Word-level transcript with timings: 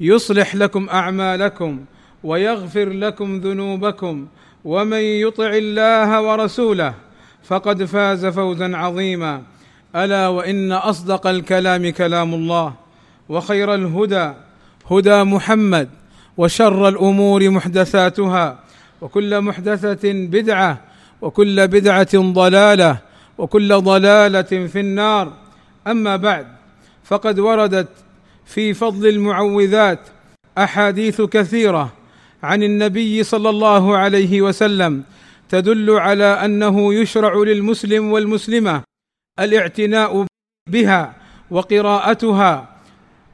يصلح 0.00 0.54
لكم 0.54 0.88
أعمالكم 0.88 1.84
ويغفر 2.24 2.88
لكم 2.88 3.40
ذنوبكم 3.40 4.26
ومن 4.64 4.98
يطع 4.98 5.50
الله 5.54 6.22
ورسوله 6.22 6.94
فقد 7.44 7.84
فاز 7.84 8.26
فوزا 8.26 8.76
عظيما. 8.76 9.42
ألا 9.96 10.28
وإن 10.28 10.72
أصدق 10.72 11.26
الكلام 11.26 11.90
كلام 11.90 12.34
الله 12.34 12.74
وخير 13.28 13.74
الهدى 13.74 14.32
هدى 14.90 15.22
محمد 15.22 15.88
وشر 16.36 16.88
الأمور 16.88 17.50
محدثاتها 17.50 18.58
وكل 19.00 19.40
محدثة 19.40 20.12
بدعة 20.12 20.80
وكل 21.22 21.68
بدعة 21.68 22.14
ضلالة 22.14 22.98
وكل 23.38 23.80
ضلالة 23.80 24.42
في 24.42 24.80
النار. 24.80 25.32
أما 25.86 26.16
بعد 26.16 26.46
فقد 27.04 27.38
وردت 27.38 27.88
في 28.46 28.74
فضل 28.74 29.08
المعوذات 29.08 30.00
أحاديث 30.58 31.20
كثيرة 31.20 31.92
عن 32.42 32.62
النبي 32.62 33.22
صلى 33.22 33.50
الله 33.50 33.96
عليه 33.96 34.42
وسلم 34.42 35.02
تدل 35.48 35.90
على 35.90 36.24
أنه 36.24 36.94
يشرع 36.94 37.34
للمسلم 37.34 38.12
والمسلمة 38.12 38.82
الاعتناء 39.40 40.26
بها 40.70 41.14
وقراءتها 41.50 42.68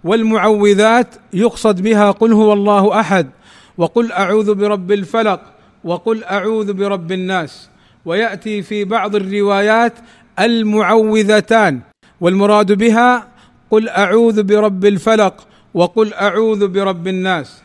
والمعوذات 0.05 1.15
يقصد 1.33 1.83
بها 1.83 2.11
قل 2.11 2.33
هو 2.33 2.53
الله 2.53 3.01
أحد 3.01 3.31
وقل 3.79 4.13
أعوذ 4.13 4.55
برب 4.55 4.93
الفلق 4.93 5.41
وقل 5.85 6.25
أعوذ 6.25 6.73
برب 6.73 7.13
الناس. 7.13 7.71
ويأتي 8.05 8.63
في 8.63 8.85
بعض 8.85 9.17
الروايات 9.17 9.93
المعوذتان 10.39 11.81
والمراد 12.21 12.73
بها 12.73 13.29
قل 13.71 13.89
أعوذ 13.89 14.43
برب 14.43 14.85
الفلق 14.85 15.47
وقل 15.75 16.15
أعوذ 16.15 16.69
برب 16.69 17.09
الناس. 17.09 17.63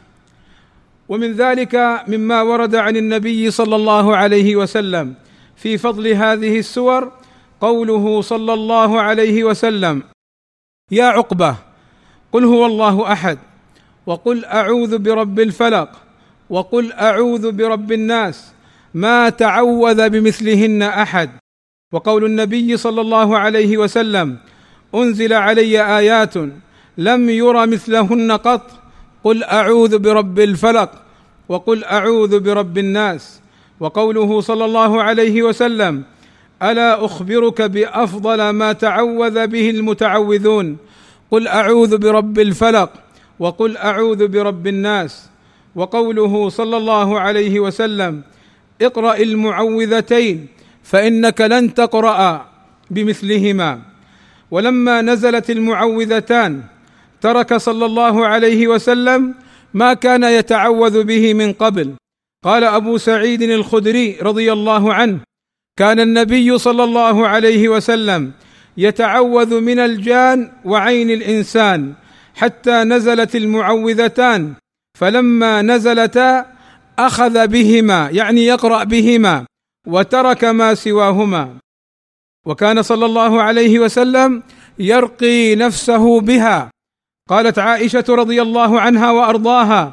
ومن 1.09 1.33
ذلك 1.33 1.75
مما 2.07 2.41
ورد 2.41 2.75
عن 2.75 2.97
النبي 2.97 3.51
صلى 3.51 3.75
الله 3.75 4.15
عليه 4.15 4.55
وسلم 4.55 5.13
في 5.55 5.77
فضل 5.77 6.07
هذه 6.07 6.59
السور 6.59 7.11
قوله 7.61 8.21
صلى 8.21 8.53
الله 8.53 9.01
عليه 9.01 9.43
وسلم 9.43 10.03
يا 10.91 11.05
عقبة 11.05 11.55
قل 12.33 12.45
هو 12.45 12.65
الله 12.65 13.11
أحد 13.11 13.37
وقل 14.05 14.45
أعوذ 14.45 14.97
برب 14.97 15.39
الفلق 15.39 15.89
وقل 16.49 16.91
أعوذ 16.91 17.51
برب 17.51 17.91
الناس 17.91 18.53
ما 18.93 19.29
تعوذ 19.29 20.09
بمثلهن 20.09 20.81
أحد. 20.81 21.29
وقول 21.93 22.25
النبي 22.25 22.77
صلى 22.77 23.01
الله 23.01 23.37
عليه 23.37 23.77
وسلم 23.77 24.37
أنزل 24.95 25.33
علي 25.33 25.97
آيات 25.97 26.33
لم 26.97 27.29
ير 27.29 27.65
مثلهن 27.65 28.31
قط. 28.31 28.71
قل 29.23 29.43
أعوذ 29.43 29.97
برب 29.97 30.39
الفلق 30.39 30.91
وقل 31.49 31.83
أعوذ 31.83 32.39
برب 32.39 32.77
الناس. 32.77 33.41
وقوله 33.79 34.41
صلى 34.41 34.65
الله 34.65 35.03
عليه 35.03 35.43
وسلم 35.43 36.03
ألا 36.63 37.05
أخبرك 37.05 37.61
بأفضل 37.61 38.49
ما 38.49 38.73
تعوذ 38.73 39.47
به 39.47 39.69
المتعوذون. 39.69 40.77
قل 41.31 41.47
أعوذ 41.47 41.97
برب 41.97 42.39
الفلق 42.39 42.89
وقل 43.39 43.77
أعوذ 43.77 44.27
برب 44.27 44.67
الناس. 44.67 45.29
وقوله 45.75 46.49
صلى 46.49 46.77
الله 46.77 47.19
عليه 47.19 47.59
وسلم 47.59 48.21
اقرأ 48.81 49.17
المعوذتين 49.17 50.47
فإنك 50.83 51.41
لن 51.41 51.73
تقرأ 51.73 52.45
بمثلهما. 52.91 53.94
ولما 54.51 55.01
نزلت 55.01 55.49
المعوذتان 55.49 56.63
ترك 57.21 57.57
صلى 57.57 57.85
الله 57.85 58.27
عليه 58.27 58.67
وسلم 58.67 59.35
ما 59.73 59.93
كان 59.93 60.23
يتعوذ 60.23 61.03
به 61.03 61.33
من 61.33 61.53
قبل. 61.53 61.93
قال 62.43 62.63
أبو 62.63 62.97
سعيد 62.97 63.41
الخدري 63.41 64.17
رضي 64.21 64.53
الله 64.53 64.93
عنه 64.93 65.19
كان 65.79 65.99
النبي 65.99 66.57
صلى 66.57 66.83
الله 66.83 67.27
عليه 67.27 67.69
وسلم 67.69 68.31
يتعوذ 68.77 69.61
من 69.61 69.79
الجان 69.79 70.51
وعين 70.65 71.09
الإنسان 71.11 71.93
حتى 72.35 72.83
نزلت 72.83 73.35
المعوذتان 73.35 74.53
فلما 74.99 75.61
نزلتا 75.61 76.45
أخذ 76.99 77.47
بهما 77.47 78.09
يعني 78.09 78.45
يقرأ 78.45 78.83
بهما 78.83 79.45
وترك 79.87 80.43
ما 80.43 80.73
سواهما. 80.73 81.64
وكان 82.45 82.81
صلى 82.81 83.05
الله 83.05 83.41
عليه 83.41 83.79
وسلم 83.79 84.43
يرقي 84.79 85.55
نفسه 85.55 86.21
بها. 86.21 86.69
قالت 87.29 87.59
عائشة 87.59 88.05
رضي 88.09 88.41
الله 88.41 88.81
عنها 88.81 89.11
وأرضاها 89.11 89.91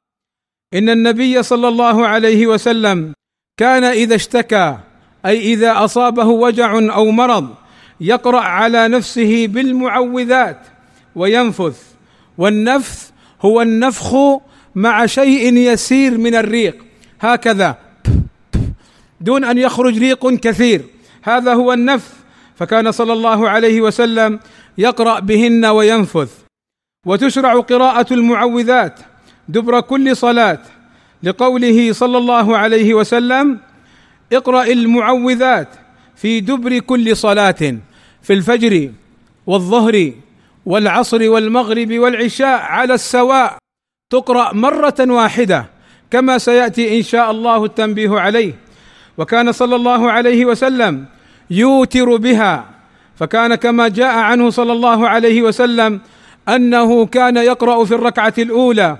إن 0.74 0.88
النبي 0.88 1.42
صلى 1.42 1.68
الله 1.68 2.06
عليه 2.06 2.46
وسلم 2.46 3.12
كان 3.56 3.84
إذا 3.84 4.14
اشتكى 4.14 4.78
أي 5.26 5.52
إذا 5.52 5.84
أصابه 5.84 6.24
وجع 6.24 6.94
أو 6.94 7.10
مرض 7.10 7.54
يقرأ 8.00 8.40
على 8.40 8.88
نفسه 8.88 9.46
بالمعوذات 9.46 10.58
وينفث. 11.16 11.82
والنفث 12.38 13.10
هو 13.42 13.62
النفخ 13.62 14.16
مع 14.74 15.06
شيء 15.06 15.56
يسير 15.56 16.18
من 16.18 16.34
الريق. 16.34 16.84
هكذا 17.20 17.76
دون 19.20 19.44
أن 19.44 19.58
يخرج 19.58 19.98
ريق 19.98 20.34
كثير. 20.34 20.84
هذا 21.22 21.54
هو 21.54 21.72
النفث. 21.72 22.21
فكان 22.62 22.92
صلى 22.92 23.12
الله 23.12 23.48
عليه 23.48 23.80
وسلم 23.80 24.40
يقرأ 24.78 25.20
بهن 25.20 25.64
وينفث. 25.66 26.30
وتشرع 27.06 27.60
قراءة 27.60 28.06
المعوذات 28.14 29.00
دبر 29.48 29.80
كل 29.80 30.16
صلاة. 30.16 30.58
لقوله 31.22 31.92
صلى 31.92 32.18
الله 32.18 32.56
عليه 32.56 32.94
وسلم 32.94 33.58
اقرأ 34.32 34.64
المعوذات 34.64 35.68
في 36.16 36.40
دبر 36.40 36.78
كل 36.78 37.16
صلاة 37.16 37.62
في 38.22 38.32
الفجر 38.32 38.90
والظهر 39.46 40.12
والعصر 40.66 41.30
والمغرب 41.30 41.92
والعشاء 41.92 42.60
على 42.60 42.94
السواء. 42.94 43.56
تقرأ 44.12 44.54
مرة 44.54 45.00
واحدة 45.00 45.66
كما 46.10 46.38
سيأتي 46.38 46.98
إن 46.98 47.02
شاء 47.02 47.30
الله 47.30 47.64
التنبيه 47.64 48.20
عليه. 48.20 48.54
وكان 49.18 49.52
صلى 49.52 49.76
الله 49.76 50.10
عليه 50.10 50.44
وسلم 50.46 51.04
يوتر 51.52 52.16
بها. 52.16 52.68
فكان 53.16 53.54
كما 53.54 53.88
جاء 53.88 54.16
عنه 54.18 54.50
صلى 54.50 54.72
الله 54.72 55.08
عليه 55.08 55.42
وسلم 55.42 56.00
أنه 56.48 57.06
كان 57.06 57.36
يقرأ 57.36 57.84
في 57.84 57.94
الركعة 57.94 58.34
الأولى 58.38 58.96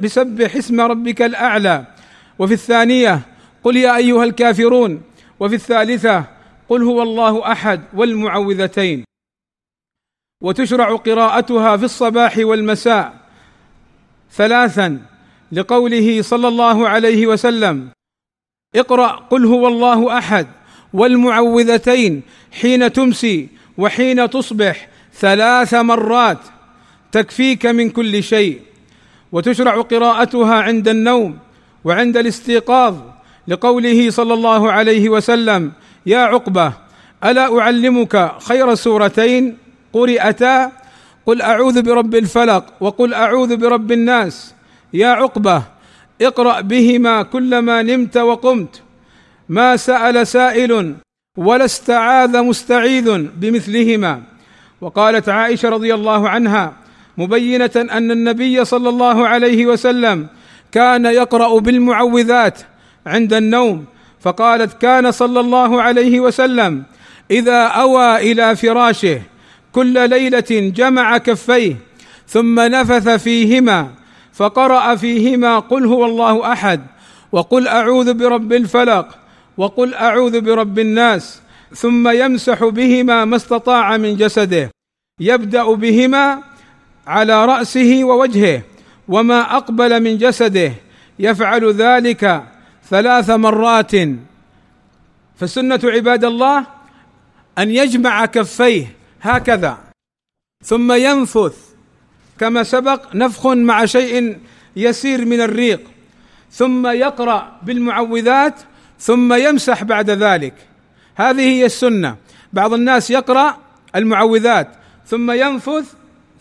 بسبح 0.00 0.56
اسم 0.56 0.80
ربك 0.80 1.22
الأعلى. 1.22 1.84
وفي 2.38 2.54
الثانية 2.54 3.20
قل 3.64 3.76
يا 3.76 3.96
أيها 3.96 4.24
الكافرون. 4.24 5.02
وفي 5.40 5.54
الثالثة 5.54 6.24
قل 6.68 6.82
هو 6.82 7.02
الله 7.02 7.52
أحد 7.52 7.80
والمعوذتين. 7.94 9.04
وتشرع 10.42 10.96
قراءتها 10.96 11.76
في 11.76 11.84
الصباح 11.84 12.38
والمساء. 12.38 13.14
ثلاثا 14.32 14.98
لقوله 15.52 16.22
صلى 16.22 16.48
الله 16.48 16.88
عليه 16.88 17.26
وسلم 17.26 17.88
اقرأ 18.74 19.08
قل 19.08 19.46
هو 19.46 19.68
الله 19.68 20.18
أحد 20.18 20.46
والمعوذتين 20.92 22.22
حين 22.60 22.92
تمسي 22.92 23.48
وحين 23.78 24.30
تصبح 24.30 24.88
ثلاث 25.14 25.74
مرات 25.74 26.38
تكفيك 27.12 27.66
من 27.66 27.90
كل 27.90 28.22
شيء 28.22 28.60
وتشرع 29.32 29.80
قراءتها 29.80 30.54
عند 30.54 30.88
النوم 30.88 31.38
وعند 31.84 32.16
الاستيقاظ 32.16 32.96
لقوله 33.48 34.10
صلى 34.10 34.34
الله 34.34 34.72
عليه 34.72 35.08
وسلم 35.08 35.72
يا 36.06 36.18
عقبة 36.18 36.72
ألا 37.24 37.58
أعلمك 37.58 38.32
خير 38.42 38.74
سورتين؟ 38.74 39.56
قرئتا 39.92 40.72
قل 41.26 41.42
أعوذ 41.42 41.82
برب 41.82 42.14
الفلق 42.14 42.64
وقل 42.80 43.14
أعوذ 43.14 43.56
برب 43.56 43.92
الناس 43.92 44.54
يا 44.94 45.08
عقبة 45.08 45.62
اقرأ 46.22 46.60
بهما 46.60 47.22
كلما 47.22 47.82
نمت 47.82 48.16
وقمت 48.16 48.82
ما 49.52 49.76
سأل 49.76 50.26
سائل 50.26 50.94
ولا 51.36 51.64
استعاذ 51.64 52.42
مستعيذ 52.42 53.08
بمثلهما. 53.36 54.22
وقالت 54.80 55.28
عائشة 55.28 55.68
رضي 55.68 55.94
الله 55.94 56.28
عنها 56.28 56.72
مبينة 57.18 57.70
أن 57.76 58.10
النبي 58.10 58.64
صلى 58.64 58.88
الله 58.88 59.28
عليه 59.28 59.66
وسلم 59.66 60.26
كان 60.72 61.04
يقرأ 61.04 61.60
بالمعوذات 61.60 62.58
عند 63.06 63.32
النوم 63.32 63.84
فقالت 64.20 64.80
كان 64.80 65.10
صلى 65.10 65.40
الله 65.40 65.82
عليه 65.82 66.20
وسلم 66.20 66.82
إذا 67.30 67.62
أوى 67.62 68.32
إلى 68.32 68.56
فراشه 68.56 69.22
كل 69.72 70.10
ليلة 70.10 70.50
جمع 70.50 71.18
كفيه 71.18 71.76
ثم 72.28 72.60
نفث 72.60 73.08
فيهما 73.08 73.88
فقرأ 74.32 74.94
فيهما 74.94 75.58
قل 75.58 75.86
هو 75.86 76.04
الله 76.04 76.52
أحد 76.52 76.80
وقل 77.32 77.68
أعوذ 77.68 78.14
برب 78.14 78.52
الفلق. 78.52 79.21
وقل 79.56 79.94
أعوذ 79.94 80.40
برب 80.40 80.78
الناس 80.78 81.40
ثم 81.74 82.08
يمسح 82.08 82.64
بهما 82.64 83.24
ما 83.24 83.36
استطاع 83.36 83.96
من 83.96 84.16
جسده 84.16 84.70
يبدأ 85.20 85.74
بهما 85.74 86.42
على 87.06 87.44
رأسه 87.44 88.00
ووجهه 88.04 88.62
وما 89.08 89.56
أقبل 89.56 90.02
من 90.02 90.18
جسده 90.18 90.72
يفعل 91.18 91.72
ذلك 91.72 92.44
ثلاث 92.90 93.30
مرات. 93.30 93.92
فسنة 95.36 95.80
عباد 95.84 96.24
الله 96.24 96.66
أن 97.58 97.70
يجمع 97.70 98.26
كفيه 98.26 98.86
هكذا. 99.22 99.78
ثم 100.64 100.92
ينفث 100.92 101.56
كما 102.38 102.62
سبق 102.62 103.14
نفخ 103.14 103.46
مع 103.46 103.84
شيء 103.84 104.38
يسير 104.76 105.24
من 105.24 105.40
الريق. 105.40 105.80
ثم 106.52 106.86
يقرأ 106.86 107.60
بالمعوذات 107.62 108.54
ثم 109.02 109.32
يمسح 109.32 109.82
بعد 109.84 110.10
ذلك. 110.10 110.54
هذه 111.14 111.40
هي 111.40 111.66
السنة. 111.66 112.16
بعض 112.52 112.72
الناس 112.72 113.10
يقرأ 113.10 113.56
المعوذات 113.96 114.68
ثم 115.06 115.30
ينفث 115.30 115.94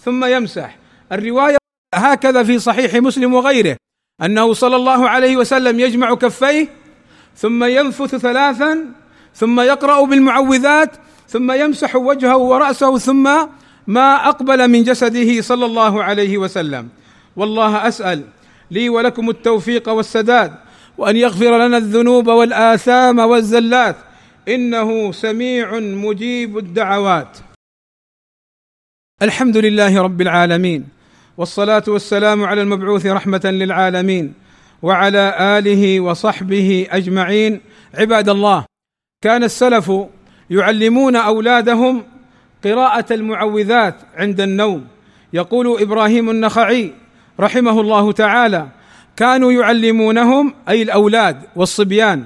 ثم 0.06 0.26
يمسح. 0.26 0.78
الرواية 1.12 1.58
هكذا 1.96 2.44
في 2.44 2.60
صحيح 2.60 2.96
مسلم 2.96 3.34
وغيره 3.34 3.78
أنه 4.22 4.54
صلى 4.54 4.76
الله 4.76 5.10
عليه 5.10 5.38
وسلم 5.38 5.80
يجمع 5.80 6.16
كفيه 6.16 6.68
ثم 7.38 7.64
ينفث 7.64 8.16
ثلاثا 8.16 8.86
ثم 9.36 9.60
يقرأ 9.60 10.06
بالمعوذات 10.06 10.92
ثم 11.28 11.52
يمسح 11.52 11.96
وجهه 11.96 12.38
ورأسه 12.38 12.98
ثم 12.98 13.30
ما 13.88 14.30
أقبل 14.30 14.68
من 14.68 14.84
جسده 14.84 15.42
صلى 15.42 15.66
الله 15.66 16.04
عليه 16.04 16.38
وسلم. 16.38 16.90
والله 17.36 17.88
أسأل 17.88 18.24
لي 18.72 18.90
ولكم 18.90 19.30
التوفيق 19.30 19.90
والسداد 19.90 20.56
وأن 21.02 21.18
يغفر 21.18 21.68
لنا 21.68 21.78
الذنوب 21.78 22.28
والآثام 22.28 23.20
والزلات. 23.20 23.96
إنه 24.48 25.12
سميع 25.12 25.80
مجيب 25.80 26.58
الدعوات. 26.58 27.38
الحمد 29.22 29.58
لله 29.58 30.02
رب 30.02 30.22
العالمين. 30.22 30.90
والصلاة 31.38 31.84
والسلام 31.88 32.44
على 32.44 32.62
المبعوث 32.62 33.06
رحمة 33.06 33.42
للعالمين. 33.46 34.34
وعلى 34.82 35.36
آله 35.58 36.00
وصحبه 36.00 36.88
أجمعين. 36.90 37.62
عباد 37.94 38.30
الله 38.30 38.66
كان 39.24 39.44
السلف 39.44 39.92
يعلمون 40.50 41.16
أولادهم 41.16 42.04
قراءة 42.64 43.14
المعوذات 43.14 43.96
عند 44.16 44.42
النوم. 44.42 44.88
يقول 45.34 45.82
إبراهيم 45.82 46.30
النخعي 46.30 46.94
رحمه 47.40 47.82
الله 47.82 48.12
تعالى 48.12 48.68
كانوا 49.22 49.52
يعلمونهم 49.52 50.54
أي 50.70 50.82
الأولاد 50.82 51.42
والصبيان 51.56 52.26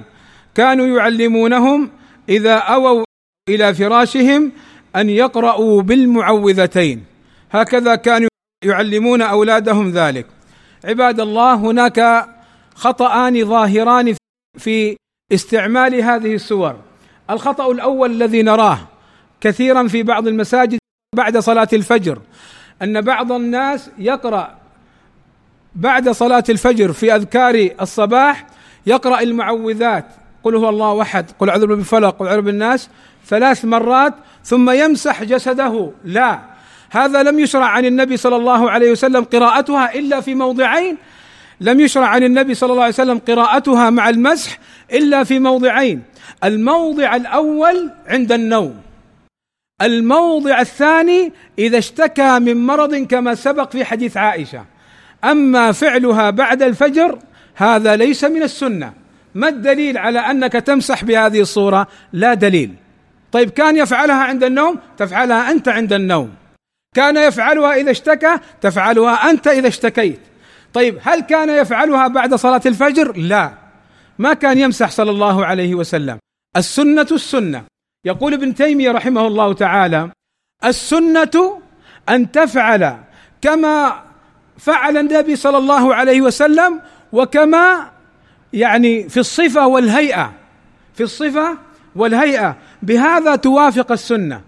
كانوا 0.54 0.86
يعلمونهم 0.86 1.90
إذا 2.28 2.54
أووا 2.54 3.04
إلى 3.48 3.74
فراشهم 3.74 4.52
أن 4.96 5.10
يقرأوا 5.10 5.82
بالمعوذتين. 5.82 7.04
هكذا 7.52 7.94
كانوا 7.94 8.28
يعلمون 8.64 9.22
أولادهم 9.22 9.90
ذلك. 9.90 10.26
عباد 10.84 11.20
الله 11.20 11.54
هناك 11.54 12.28
خطأان 12.74 13.44
ظاهران 13.44 14.16
في 14.58 14.96
استعمال 15.32 15.94
هذه 15.94 16.34
السور. 16.34 16.76
الخطأ 17.30 17.72
الأول 17.72 18.10
الذي 18.10 18.42
نراه 18.42 18.78
كثيرا 19.40 19.88
في 19.88 20.02
بعض 20.02 20.26
المساجد 20.26 20.78
بعد 21.16 21.38
صلاة 21.38 21.68
الفجر 21.72 22.18
أن 22.82 23.00
بعض 23.00 23.32
الناس 23.32 23.90
يقرأ 23.98 24.65
بعد 25.76 26.08
صلاة 26.08 26.44
الفجر 26.48 26.92
في 26.92 27.14
أذكار 27.14 27.68
الصباح 27.80 28.46
يقرأ 28.86 29.20
المعوذات 29.20 30.06
قل 30.44 30.56
هو 30.56 30.68
الله 30.68 31.02
أحد 31.02 31.30
قل 31.38 31.50
أعوذ 31.50 31.66
بالفلق 31.66 32.16
قل 32.18 32.26
أعوذ 32.26 32.42
بالناس 32.42 32.88
ثلاث 33.26 33.64
مرات 33.64 34.14
ثم 34.44 34.70
يمسح 34.70 35.24
جسده. 35.24 35.90
لا 36.04 36.40
هذا 36.90 37.22
لم 37.22 37.38
يشرع 37.38 37.66
عن 37.66 37.84
النبي 37.84 38.16
صلى 38.16 38.36
الله 38.36 38.70
عليه 38.70 38.90
وسلم 38.90 39.24
قراءتها 39.24 39.94
إلا 39.94 40.20
في 40.20 40.34
موضعين. 40.34 40.96
لم 41.60 41.80
يشرع 41.80 42.06
عن 42.06 42.22
النبي 42.22 42.54
صلى 42.54 42.72
الله 42.72 42.82
عليه 42.82 42.94
وسلم 42.94 43.18
قراءتها 43.18 43.90
مع 43.90 44.08
المسح 44.08 44.58
إلا 44.92 45.24
في 45.24 45.38
موضعين. 45.38 46.02
الموضع 46.44 47.16
الأول 47.16 47.90
عند 48.06 48.32
النوم. 48.32 48.76
الموضع 49.82 50.60
الثاني 50.60 51.32
إذا 51.58 51.78
اشتكى 51.78 52.38
من 52.38 52.66
مرض 52.66 52.94
كما 52.94 53.34
سبق 53.34 53.70
في 53.70 53.84
حديث 53.84 54.16
عائشة. 54.16 54.75
أما 55.30 55.72
فعلها 55.72 56.30
بعد 56.30 56.62
الفجر 56.62 57.18
هذا 57.54 57.96
ليس 57.96 58.24
من 58.24 58.42
السنة. 58.42 58.92
ما 59.34 59.48
الدليل 59.48 59.98
على 59.98 60.18
أنك 60.18 60.52
تمسح 60.52 61.04
بهذه 61.04 61.40
الصورة؟ 61.40 61.88
لا 62.12 62.34
دليل. 62.34 62.74
طيب 63.32 63.50
كان 63.50 63.76
يفعلها 63.76 64.24
عند 64.24 64.44
النوم؟ 64.44 64.78
تفعلها 64.98 65.50
أنت 65.50 65.68
عند 65.68 65.92
النوم. 65.92 66.34
كان 66.94 67.16
يفعلها 67.16 67.74
إذا 67.74 67.90
اشتكى؟ 67.90 68.38
تفعلها 68.60 69.30
أنت 69.30 69.46
إذا 69.46 69.68
اشتكيت. 69.68 70.20
طيب 70.72 70.98
هل 71.02 71.20
كان 71.20 71.48
يفعلها 71.50 72.08
بعد 72.08 72.34
صلاة 72.34 72.60
الفجر؟ 72.66 73.16
لا. 73.16 73.52
ما 74.18 74.34
كان 74.34 74.58
يمسح 74.58 74.90
صلى 74.90 75.10
الله 75.10 75.46
عليه 75.46 75.74
وسلم. 75.74 76.18
السنة 76.56 77.06
السنة. 77.12 77.64
يقول 78.04 78.34
ابن 78.34 78.54
تيمية 78.54 78.90
رحمه 78.90 79.26
الله 79.26 79.52
تعالى 79.52 80.10
السنة 80.64 81.60
أن 82.08 82.32
تفعل 82.32 82.96
كما 83.42 84.05
فعل 84.58 84.96
النبي 84.96 85.36
صلى 85.36 85.58
الله 85.58 85.94
عليه 85.94 86.20
وسلم 86.20 86.80
وكما 87.12 87.90
يعني 88.52 89.08
في 89.08 89.20
الصفة 89.20 89.66
والهيئة 89.66 90.32
في 90.94 91.02
الصفة 91.02 91.58
والهيئة. 91.96 92.56
بهذا 92.82 93.36
توافق 93.36 93.92
السنة. 93.92 94.40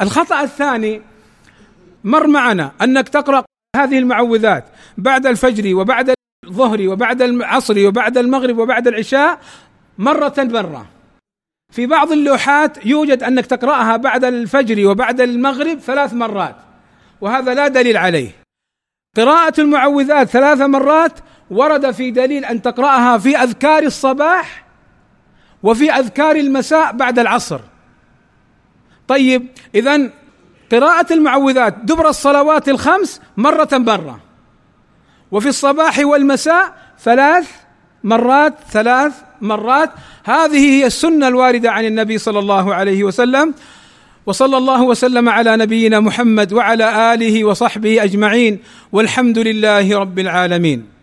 الخطأ 0.00 0.42
الثاني 0.42 1.02
مر 2.04 2.26
معنا 2.26 2.72
أنك 2.82 3.08
تقرأ 3.08 3.44
هذه 3.76 3.98
المعوذات 3.98 4.64
بعد 4.98 5.26
الفجر 5.26 5.74
وبعد 5.74 6.14
الظهر 6.46 6.88
وبعد 6.88 7.22
العصر 7.22 7.86
وبعد 7.86 8.18
المغرب 8.18 8.58
وبعد 8.58 8.88
العشاء 8.88 9.40
مرة 9.98 10.34
مره 10.38 10.86
في 11.72 11.86
بعض 11.86 12.12
اللوحات 12.12 12.86
يوجد 12.86 13.22
أنك 13.22 13.46
تقرأها 13.46 13.96
بعد 13.96 14.24
الفجر 14.24 14.86
وبعد 14.86 15.20
المغرب 15.20 15.78
ثلاث 15.78 16.14
مرات 16.14 16.56
وهذا 17.20 17.54
لا 17.54 17.68
دليل 17.68 17.96
عليه. 17.96 18.30
قراءة 19.18 19.60
المعوذات 19.60 20.28
ثلاث 20.28 20.60
مرات 20.60 21.12
ورد 21.50 21.90
في 21.90 22.10
دليل 22.10 22.44
أن 22.44 22.62
تقرأها 22.62 23.18
في 23.18 23.36
أذكار 23.36 23.82
الصباح 23.82 24.64
وفي 25.62 25.92
أذكار 25.92 26.36
المساء 26.36 26.92
بعد 26.92 27.18
العصر. 27.18 27.60
طيب 29.08 29.46
اذا 29.74 30.10
قراءة 30.72 31.12
المعوذات 31.12 31.74
دبر 31.82 32.08
الصلوات 32.08 32.68
الخمس 32.68 33.20
مرة 33.36 33.68
مرة 33.72 34.20
وفي 35.30 35.48
الصباح 35.48 35.98
والمساء 35.98 36.74
ثلاث 37.00 37.50
مرات 38.04 38.54
ثلاث 38.70 39.12
مرات. 39.40 39.90
هذه 40.24 40.70
هي 40.70 40.86
السنة 40.86 41.28
الواردة 41.28 41.70
عن 41.70 41.84
النبي 41.84 42.18
صلى 42.18 42.38
الله 42.38 42.74
عليه 42.74 43.04
وسلم. 43.04 43.54
وصلى 44.28 44.56
الله 44.56 44.82
وسلم 44.82 45.28
على 45.28 45.56
نبينا 45.56 46.00
محمد 46.00 46.52
وعلى 46.52 47.14
آله 47.14 47.44
وصحبه 47.44 48.04
أجمعين 48.04 48.58
والحمد 48.92 49.38
لله 49.38 49.98
رب 49.98 50.18
العالمين 50.18 50.97